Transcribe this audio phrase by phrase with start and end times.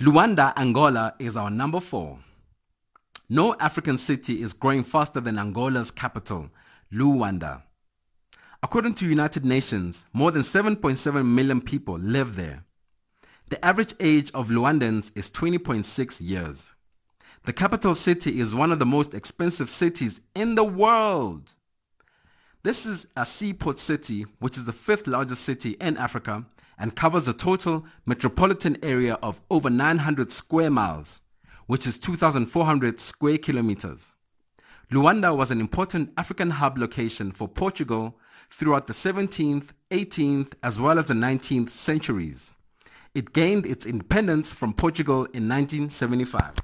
[0.00, 2.18] Luanda, Angola is our number four.
[3.28, 6.50] No African city is growing faster than Angola's capital,
[6.92, 7.62] Luanda.
[8.60, 12.64] According to United Nations, more than 7.7 million people live there.
[13.50, 16.72] The average age of Luandans is 20.6 years.
[17.44, 21.52] The capital city is one of the most expensive cities in the world.
[22.64, 26.46] This is a seaport city, which is the fifth largest city in Africa
[26.78, 31.20] and covers a total metropolitan area of over 900 square miles,
[31.66, 34.12] which is 2,400 square kilometers.
[34.90, 38.18] Luanda was an important African hub location for Portugal
[38.50, 42.54] throughout the 17th, 18th, as well as the 19th centuries.
[43.14, 46.54] It gained its independence from Portugal in 1975.